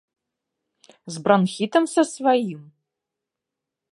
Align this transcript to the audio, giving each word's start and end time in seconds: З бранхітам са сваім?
З 1.15 1.21
бранхітам 1.27 1.83
са 1.93 2.01
сваім? 2.13 2.61